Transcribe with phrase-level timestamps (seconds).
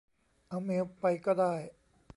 [0.47, 1.53] เอาเมล์ไปก้อได้